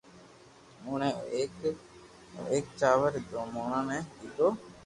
اوڻي 0.85 1.09
او 1.17 1.23
ايڪ 1.35 1.51
او 2.35 2.43
ايڪ 2.51 2.65
چاور 2.79 3.09
ري 3.15 3.21
دوڻا 3.29 3.77
ني 3.89 3.99
ليدو 4.19 4.47